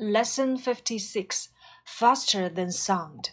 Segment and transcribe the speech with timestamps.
[0.00, 1.50] Lesson 56
[1.84, 3.32] Faster than sound.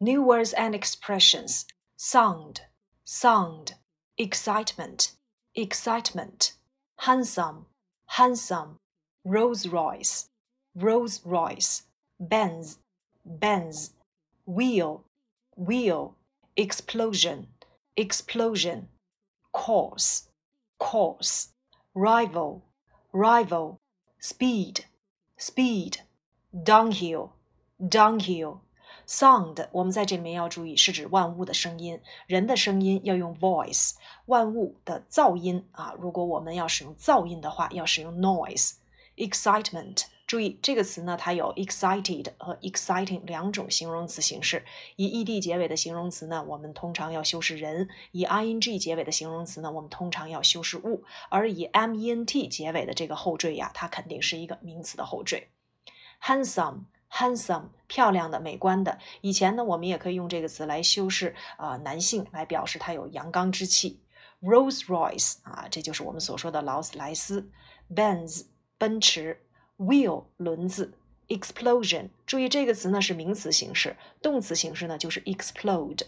[0.00, 1.66] New words and expressions.
[1.98, 2.62] Sound,
[3.04, 3.74] sound.
[4.16, 5.12] Excitement,
[5.54, 6.54] excitement.
[7.00, 7.66] Handsome,
[8.06, 8.78] handsome.
[9.26, 10.30] Rolls Royce,
[10.74, 11.82] Rolls Royce.
[12.18, 12.78] Benz,
[13.26, 13.92] Benz.
[14.46, 15.04] Wheel,
[15.54, 16.16] wheel.
[16.56, 17.48] Explosion,
[17.94, 18.88] explosion.
[19.52, 20.30] Course,
[20.78, 21.48] course.
[21.94, 22.64] Rival,
[23.12, 23.76] rival.
[24.18, 24.86] Speed
[25.36, 26.02] speed,
[26.64, 27.30] downhill,
[27.78, 28.58] downhill.
[29.06, 33.92] Sound，我们在这里面要注意，是指万物的声音，人的声音要用 voice，
[34.24, 38.72] 万物的噪音啊，如果我们要使用噪音的话，要使用 noise。
[39.16, 44.64] Excitement，注意这个词呢，它有 excited 和 exciting 两种形容词形式。
[44.96, 51.04] 以 ed 结尾的形容词呢，我们通常要修饰人；以 ing 结尾的形容词呢，我们通常要修饰物。
[51.28, 55.48] 而以 ment 结尾的这个后缀呀，它肯定是一个名词的后缀。
[56.22, 58.98] Handsome，handsome，漂亮的、美观的。
[59.20, 64.00] 以前呢，我们也可以用这个词来修饰啊男性，来表示他有阳刚之气。
[64.42, 67.50] Rolls Royce 啊，这就是我们所说的劳斯莱斯。
[67.94, 68.46] Benz，
[68.78, 69.42] 奔驰。
[69.78, 70.94] wheel 轮子
[71.28, 76.00] ，explosion 注意这个词呢是名词形式，动词形式呢就是 explode。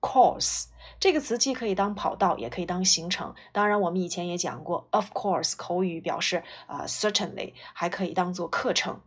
[0.00, 3.34] course 这个词既可以当跑道，也可以当行程。
[3.52, 8.98] 当然，我们以前也讲过，of course 口语表示啊，certainly 还可以当做课程。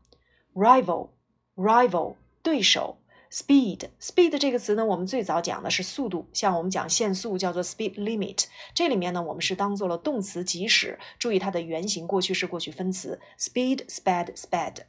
[0.58, 2.97] Rival，rival 对手。
[3.30, 8.45] speed，speed 这个词呢，我们最早讲的是速度，像我们讲限速叫做 speed limit。
[8.73, 14.83] 这里面呢，我们是当做了动词即使，注意它的原型过去式、过去分词，speed、sped、sped。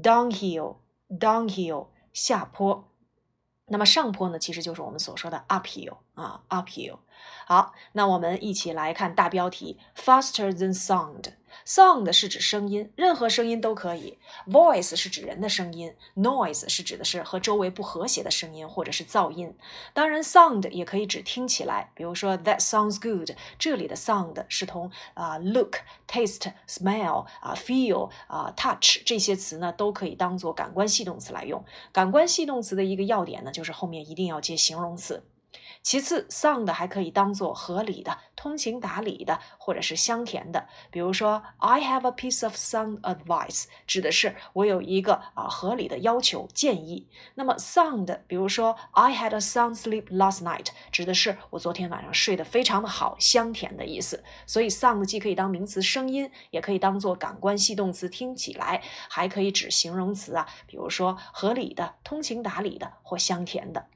[0.00, 2.88] downhill，downhill 下坡，
[3.66, 6.98] 那么上坡呢，其实就是我们所说的 uphill 啊，uphill。
[7.46, 11.32] 好，那我们一起来看大标题：faster than sound。
[11.66, 14.18] Sound 是指声音，任何声音都可以。
[14.46, 19.56] Voice 是指人的声音，Noise 是指的是和周围不和谐的声音或者是噪音。
[19.92, 23.30] 当然，Sound 也可以指听起来，比如说 That sounds good。
[23.58, 31.64] 这里的 Sound 是同啊 Look、Taste、Smell 啊 Feel 啊 Touch 这些词呢都可以当做感官系动词来用。
[31.92, 35.22] 感官系动词的一个要点呢，就是后面一定要接形容词。
[35.82, 40.66] 其次，sound 还可以当做合理的、通情达理的，或者是香甜的。
[40.90, 47.08] 比如说，I have a piece of sound advice，指的是我有一个啊合理的要求建议。
[47.34, 54.22] 那么，sound，比如说，I had a sound sleep last night，指的是我昨天晚上睡得非常的好，香甜的意思。
[54.46, 63.86] 所以，sound 既可以当名词声音，也可以当做感官系动词听起来，还可以指形容词啊，比如说合理的、通情达理的或香甜的。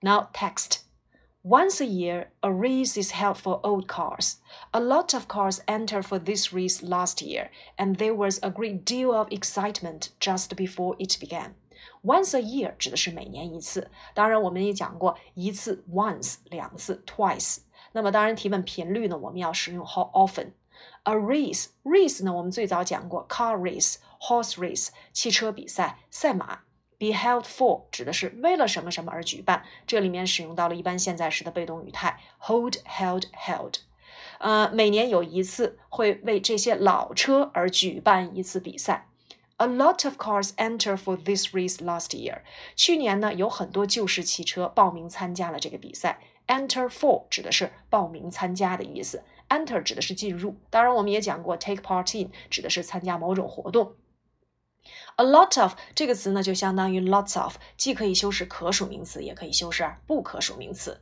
[0.00, 0.83] Now text。
[1.43, 4.37] Once a year, a race is held for old cars.
[4.71, 8.83] A lot of cars entered for this race last year, and there was a great
[8.83, 11.55] deal of excitement just before it began.
[12.03, 17.59] Once a year 指的是每年一次，当然我们也讲过一次 once 两次 twice。
[17.93, 26.59] 那么当然提问频率呢，我们要使用 how often。A race race 呢，我们最早讲过 car race、horse race 汽车比赛、赛马。
[26.98, 33.74] Be held for 指的是为了什么什么而举办，这里面使用到了一般现在时的被动语态 hold held held。
[34.38, 39.08] 呃，每年有一次会为这些老车而举办一次比赛。
[39.56, 42.40] A lot of cars enter for this race last year。
[42.74, 46.20] 去年呢，有很多旧式汽车报名参加了这个比赛。
[46.46, 50.56] Enter for 指的是报名参加的意思，enter 指的是进入。
[50.68, 53.94] 当然，我们也讲过 take part in 指的是参加某种活动。
[55.16, 61.00] A lot of 这个词呢，就相当于 lots of，既可以修饰可数名词，也可以修饰不可数名词。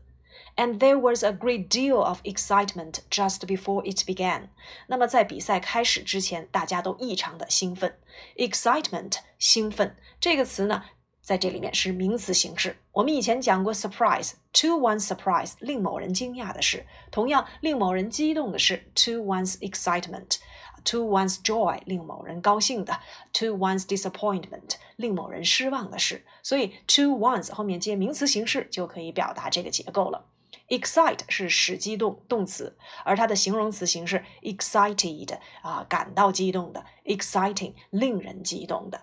[0.57, 4.49] And there was a great deal of excitement just before it began。
[4.87, 7.99] 那么在比赛开始之前，大家都异常的兴奋。
[8.37, 10.85] Excitement，兴奋这个词呢，
[11.23, 12.77] 在这里面是名词形式。
[12.93, 16.85] 我们以前讲过 surprise，to one's surprise，令某人惊讶的是。
[17.11, 20.37] 同样，令某人激动的是，to one's excitement。
[20.85, 23.01] To one's joy，令某人高兴的
[23.33, 26.25] ；to one's disappointment，令某人失望的事。
[26.43, 30.27] 所以，to one's 后面接名词形式就可以表达这个结构了。
[30.69, 39.03] Excite 是使激动动词，而它的形容词形式 excited 啊，感到激动的；exciting，令人激动的。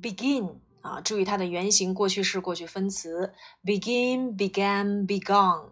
[0.00, 3.34] Begin 啊，注意它的原形过去式、过去分词
[3.64, 5.71] ：begin、began、begun。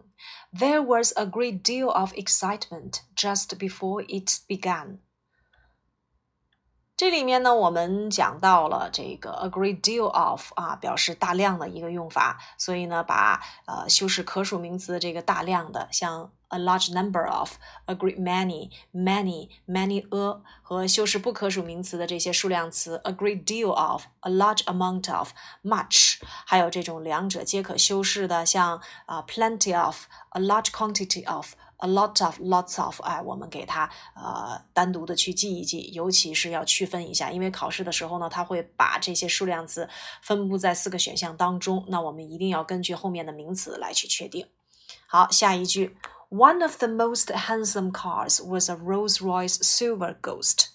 [0.53, 4.99] There was a great deal of excitement just before it began.
[7.01, 17.53] 这里面呢，我们讲到了这个 a great deal of 啊，表示大量的一个用法，所以呢，把呃修饰可数名词的这个大量的，像 a large number of、
[17.85, 25.31] a great many、many、many a 和修饰不可数名词的这些数量词 a great deal of、a large amount of、
[25.63, 31.55] much，还有这种两者皆可修饰的，像啊 plenty of、a large quantity of。
[31.81, 39.89] A lot of lots of，哎，我们给它呃单独的去记一记，尤其是要区分一下，因为考试的时候呢，它会把这些数量词
[40.21, 44.47] 分布在四个选项当中，那我们一定要根据后面的名词来去确定。
[45.07, 45.97] 好，下一句
[46.29, 50.67] ，One of the most handsome cars was a Rolls-Royce Silver Ghost。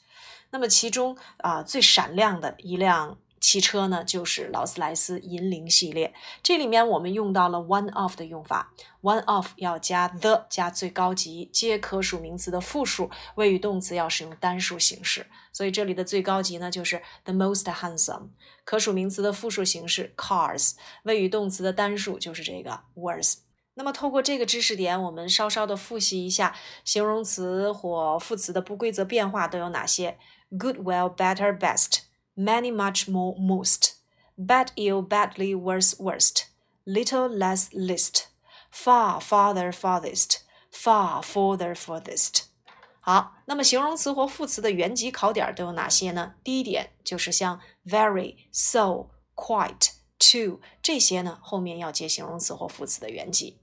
[0.50, 3.18] 那么其中啊最闪亮的一辆。
[3.46, 6.12] 汽车呢，就是劳斯莱斯银铃系列。
[6.42, 8.72] 这里面我们用到了 one of 的用法
[9.02, 15.28] ，one of 要加 the 加最高级，接可数名词的复数，谓语动词要使用单数形式。
[15.52, 18.30] 所以这里的最高级呢，就是 the most handsome。
[18.64, 20.72] 可数名词的复数形式 cars，
[21.04, 23.36] 谓语动词的单数就是这个 was。
[23.74, 30.18] 那么透过这个知识点，我们稍稍的复习一下形容词或副词的不规则变化都有哪些
[30.58, 32.05] ：good、well、better、best。
[32.35, 33.95] many, much more, most,
[34.37, 36.45] bad, ill, badly, worse, worst,
[36.85, 38.27] little, less, least,
[38.71, 40.41] far, farther, farthest,
[40.71, 42.43] far, further, furthest。
[42.99, 46.35] 好，那么形容词或副词的原级考点都有哪些呢？
[46.43, 53.59] 第一点就是像 very、so、quite、to 这些呢，后面要接形容词或副词的原级。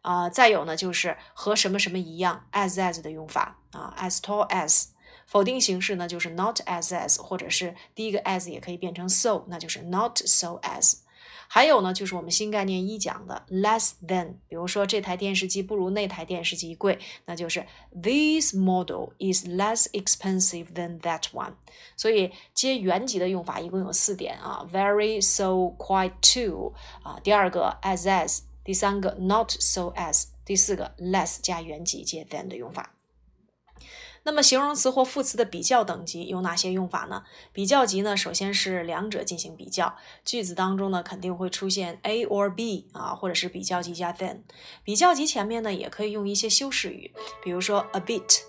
[0.00, 4.86] 啊、呃，再有呢就是和什么什么一样，as as 的用法啊，as tall as。
[5.33, 10.99] 否定形式呢，就是 not as as，或者是第一个 as 也可以变成 so，那就是 not so as。
[11.47, 17.65] 还有呢，就是我们新概念一讲的 less than，比如说这台电视机不如那台电视机贵，那就是
[17.99, 21.53] this model is less expensive than that one。
[21.97, 32.93] 所以接原级的用法一共有四点啊，very so quite too 啊，第二个 as as，第三个 not so as，第四个 less 加原级接 than 的用法。
[34.25, 37.23] 那么形容词或副词的比较等级有哪些用法呢？
[37.51, 44.43] 比较级呢，首先是两者进行比较，句子当中呢肯定会出现 A or B 啊，或者是比较级加 than。
[44.83, 48.39] 比较级前面呢也可以用一些修饰语，比如说 a bit、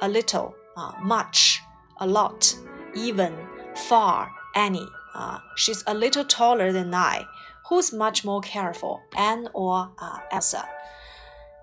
[0.00, 1.58] a little 啊，much、
[1.98, 2.54] a lot、
[2.94, 3.32] even、
[3.74, 7.26] far、any 啊，She's a little taller than I.
[7.68, 9.00] Who's much more careful?
[9.16, 10.64] Ann or 啊 Elsa？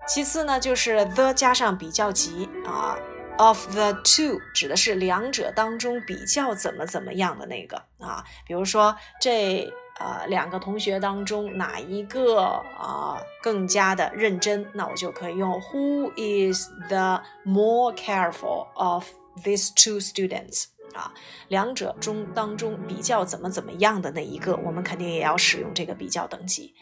[0.06, 2.98] 其次呢就是 the 加上比较级啊。
[3.38, 9.68] Of the two 指的是两者当中比较怎么怎么样的那个啊，比如说这
[9.98, 12.40] 呃两个同学当中哪一个
[12.78, 19.06] 啊更加的认真，那我就可以用 Who is the more careful of
[19.42, 20.66] these two students？
[20.94, 21.12] 啊，
[21.48, 26.74] 两者中当中比较怎么怎么样的那一个，我们肯定也要使用这个比较等级。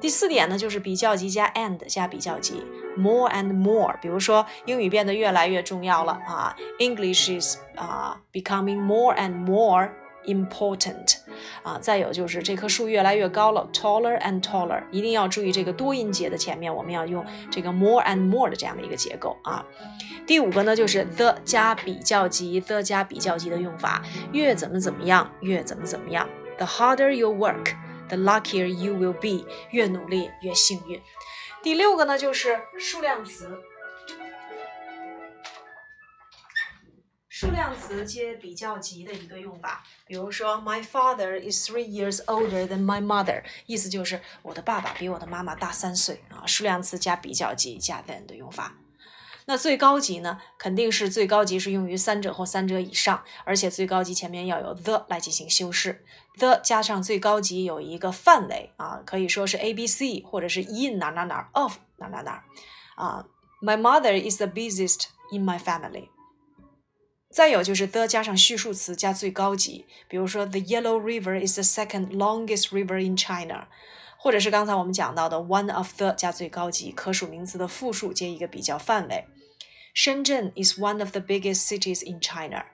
[0.00, 2.62] 第四点呢，就是比较级加 and 加比较级
[2.96, 3.96] ，more and more。
[4.00, 9.90] 比如说英语变得越来越重要了啊，English is 啊 becoming more and more。
[10.26, 11.16] Important
[11.62, 19.64] 啊，再有就是这棵树越来越高了，taller and taller，一定要注意这个多音节的前面我们要用这个 more and more 的这样的一个结构啊。
[20.26, 24.02] 第五个呢就是 the 加比较级，the 加比较级的用法，
[24.32, 26.28] 越怎么怎么样越怎么怎么样。
[26.58, 27.74] The harder you work,
[28.08, 31.00] the luckier you will be，越努力越幸运。
[31.62, 33.60] 第六个呢就是数量词。
[37.30, 46.44] 数量词接比较级的一个用法，比如说，My father is three years older than my mother，意思就是我的爸爸比我的妈妈大三岁啊。
[46.44, 48.74] 数量词加比较级加 than 的用法。
[49.46, 56.04] 那最高级呢，肯定是最高级是用于三者或三者以上，而且最高级前面要有 the 来进行修饰。
[56.36, 62.42] the 加上最高级有一个范围啊，可以说是 A B C 或者是 in 哪哪哪 of 哪哪哪
[62.96, 63.24] 啊。
[63.62, 66.08] My mother is the busiest in my family。
[67.30, 73.68] 再有就是 the 加上序数词加最高级，比如说 The Yellow River is the second longest river in China，
[74.18, 79.26] 或者是刚才我们讲到的 one of the 加最高级，可数名词的复数接一个比较范围。
[79.94, 82.64] 深圳 is one of the biggest cities in China。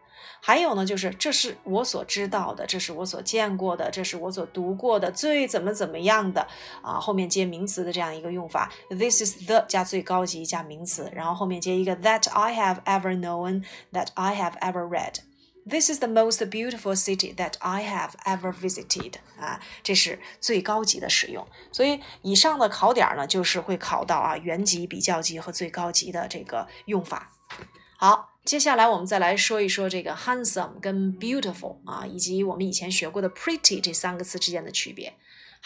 [0.40, 6.46] 还有呢，就是这是我所知道的，这是我所见过的，这是我所读过的最怎么怎么样的
[6.82, 8.70] 啊，后面接名词的这样一个用法。
[8.88, 15.16] This is the 加最高级加名词，然后后面接一个 that I have ever known, that I have ever read.
[15.68, 19.14] This is the most beautiful city that I have ever visited.
[19.40, 21.44] 啊，这是最高级的使用。
[21.72, 27.32] 所以以上的考点呢，就是会考到啊原级、比较级和最高级的这个用法。
[27.96, 28.35] 好。
[28.46, 35.12] 接下来我们再来说一说这个 handsome 跟 beautiful 啊，以及我们以前学过的 pretty 这三个词之间的区别。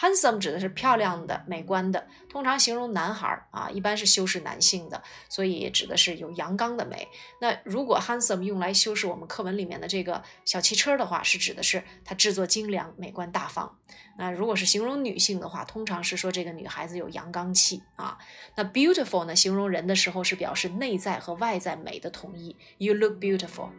[0.01, 7.07] Handsome 指的是漂亮的、美观的，通常形容男孩啊，一般是修饰男性的，所以指的是有阳刚的美。
[7.39, 13.77] 那如果 handsome 用来修饰我们课文里面的这个小汽车的话，是指的是它制作精良、美观大方。
[14.17, 18.17] 那如果是形容女性的话，通常是说这个女孩子有阳刚气啊。
[18.55, 22.57] 那 beautiful 呢，形容人的时候是表示内在和外在美的统一。
[22.79, 23.69] You look beautiful。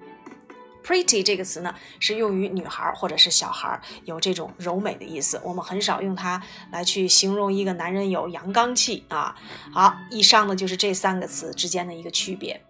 [0.82, 5.40] Pretty 这个词呢，是用于女孩或者是小孩，有这种柔美的意思。
[5.44, 9.36] 我们很少用它来去形容一个男人有阳刚气啊。
[9.72, 12.60] 好，以上呢就是这三个词之间的一个区别。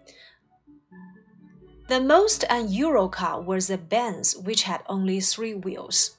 [1.87, 6.11] The most unusual car was a Benz, which had only three wheels.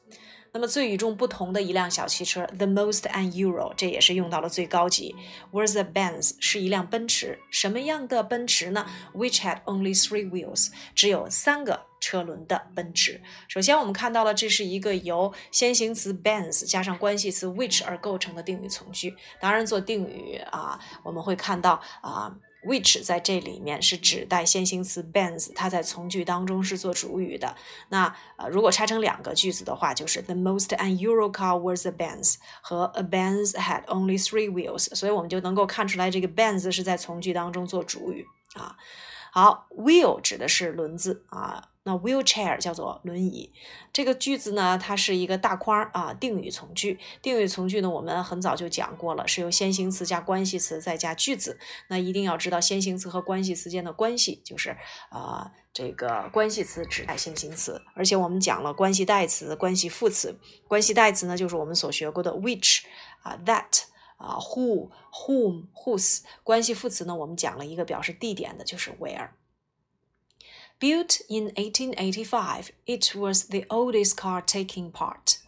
[0.54, 5.12] 那么最与众不同的一辆小汽车，the most unusual，这也是用到了最高级。
[5.50, 7.40] Was a Benz，是一辆奔驰。
[7.50, 13.20] 什么样的奔驰呢？Which had only three wheels，只有三个车轮的奔驰。
[13.48, 19.16] 首先，我们看到了这是一个由先行词 Benz 加上关系词 which 而构成的定语从句。
[19.40, 22.32] 当然，做定语啊，我们会看到啊。
[22.64, 27.54] Which 在这里面是指代先行词 bends，它在从句当中是做主语的。
[27.88, 34.94] 那呃，如果拆成两个句子的话，就是 The most unusual car was a bends 和 A bends had only three wheels。
[34.94, 38.76] 所以我们就能够看出来，这个 bends 是在从句当中做主语啊。
[39.32, 41.68] 好，wheel 指的是轮子啊。
[41.86, 43.52] 那 wheelchair 叫做轮椅，
[43.92, 46.98] 这个句子呢，它是一个大框啊，定语从句。
[47.20, 51.58] 定语从句呢，我们很早就讲过了，是由先行词加关系词再加句子。
[51.88, 54.74] 那一定要知道先行词和关系词间的关系，就是
[55.10, 60.38] 啊，这个关系词指代先行词，而且我们讲了关系代词、关系副词。
[60.66, 62.80] 关系代词呢，就是我们所学过的 which
[63.22, 63.82] 啊，that
[64.16, 66.22] 啊，who、whom、whose。
[66.42, 69.28] 关系副词呢，我们讲了一个表示地点的，就是 where。
[70.84, 75.38] Built in 1885, it was the oldest car taking part.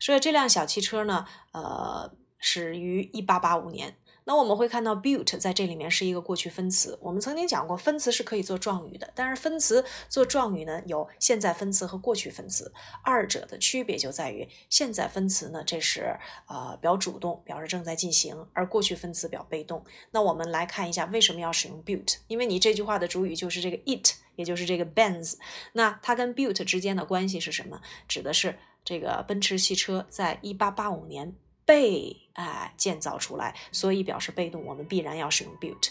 [0.00, 3.98] 所以这辆小汽车呢，呃，始于1885年。
[4.24, 6.98] 那我们会看到 built 在这里面是一个过去分词。
[7.02, 12.72] 我们曾经讲过，分词是可以做状语的，但是分词做状语呢，有现在分词和过去分词，
[13.04, 19.84] 二者的区别就在于现在分词呢，这是呃表主动，表示正在进行，而过去分词表被动。
[20.12, 25.34] 那我们来看一下为什么要使用 built，因为你这句话的主语就是这个 it，也就是这个 Benz，
[25.72, 27.80] 那它跟 built 之间的关系是什么？
[28.06, 31.34] 指的是这个奔驰汽车在1885年。
[31.66, 35.88] 被哎建造出来，所以表示被动，我们必然要使用 built。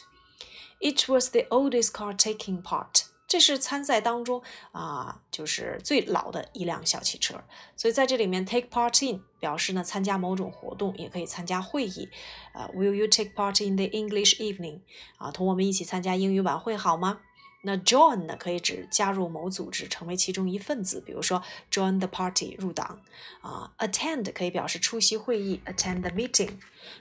[0.79, 3.07] It was the oldest car taking part。
[3.27, 7.43] 这是参赛当中啊，就是最老的一辆小汽车。
[7.75, 12.07] 所以在这里面，take part in 表示呢参加某种活动，也可以参加会议。
[12.53, 14.79] 呃，Will you take part in the English evening？
[15.17, 17.19] 啊，同我们一起参加英语晚会好吗？
[17.64, 23.02] 那 join 呢，可以指加入某组织，成为其中一份子，比如说 join the party 入党
[23.42, 23.70] 啊。
[23.78, 26.52] attend 可以表示出席会议，attend the meeting。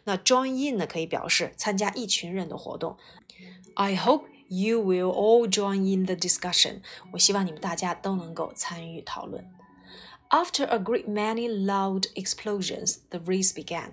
[0.04, 2.98] 那 join in 呢，可以表示参加一群人的活动。
[3.76, 6.82] I hope you will all join in the discussion。
[7.14, 9.50] 我希望你们大家都能够参与讨论。
[10.30, 13.92] After a great many loud explosions, the race began.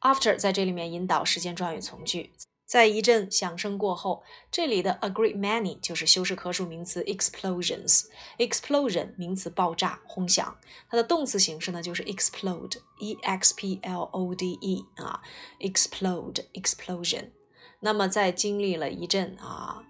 [0.00, 2.30] After 在这里面引导时间状语从句。
[2.67, 8.07] 在一阵响声过后，这里的 a great many 就是修饰可数名词 explosions。
[8.37, 10.57] explosion 名词爆炸、轰响，
[10.89, 15.21] 它的动词形式呢就是 explode，e x p l o d e 啊
[15.61, 17.29] ，explode explosion。
[17.79, 19.83] 那么在经历了一阵啊，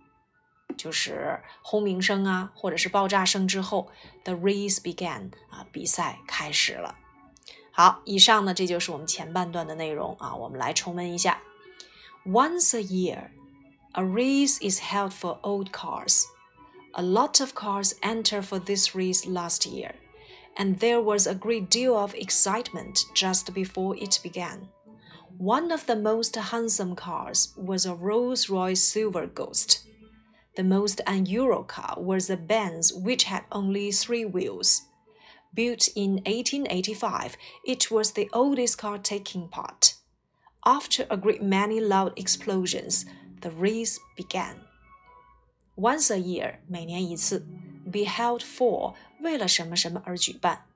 [0.78, 3.90] 就是轰鸣声啊，或者是爆炸声之后
[4.24, 6.96] ，the race began 啊，比赛开始了。
[7.72, 11.42] 好，以上呢这就是我们前半段的内容啊，我们来重温一下。
[12.28, 13.32] Once a year,
[13.96, 16.28] a race is held for old cars.
[16.96, 19.94] A lot of cars entered for this race last year,
[20.58, 24.68] and there was a great deal of excitement just before it began.
[25.38, 29.88] One of the most handsome cars was a Rolls Royce Silver Ghost.
[30.58, 34.82] The most unusual car was a Benz which had only three wheels.
[35.54, 39.97] Built in 1885, it was the oldest car taking part.
[40.67, 43.05] After a great many loud explosions,
[43.41, 44.57] the race began.
[45.77, 47.41] Once a year，每年一次，
[47.85, 50.67] be held for 为了什么什么而举办。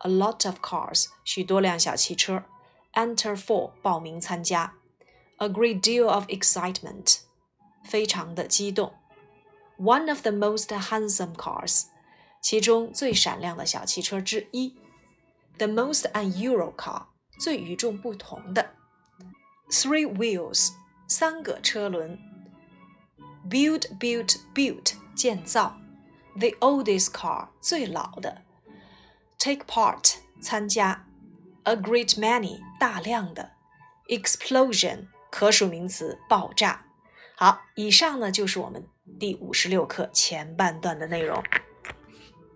[0.00, 2.44] A lot of cars，许多辆小汽车。
[2.92, 4.74] Enter for 报名参加。
[5.38, 7.22] A great deal of excitement，
[7.82, 8.92] 非常的激动。
[9.78, 11.86] One of the most handsome cars，
[12.40, 14.76] 其中最闪亮的小汽车之一。
[15.58, 17.06] The most unusual car，
[17.40, 18.74] 最与众不同的。
[19.68, 20.72] Three wheels，
[21.08, 22.18] 三个车轮。
[23.48, 25.76] Build, built, built， 建造；
[26.38, 28.42] the oldest car 最老的；
[29.38, 31.04] take part 参加；
[31.64, 33.50] a great many 大量的；
[34.08, 36.86] explosion 可数名词爆炸。
[37.36, 38.86] 好，以上呢就是我们
[39.18, 41.42] 第五十六课前半段的内容。